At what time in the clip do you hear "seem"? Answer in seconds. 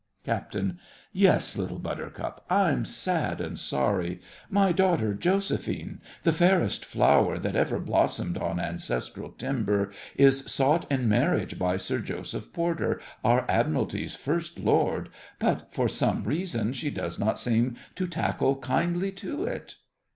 17.37-17.75